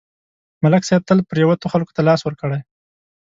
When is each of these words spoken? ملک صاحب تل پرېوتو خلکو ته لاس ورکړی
ملک 0.63 0.83
صاحب 0.87 1.01
تل 1.09 1.19
پرېوتو 1.29 1.71
خلکو 1.73 1.95
ته 1.97 2.01
لاس 2.07 2.21
ورکړی 2.23 2.61